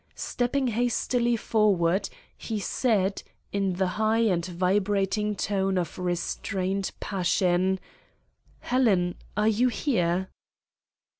[0.15, 3.21] Stepping hastily forward he said,
[3.53, 7.79] in the high and vibrating tone of restrained passion:
[8.61, 10.29] "Helen, are you here?"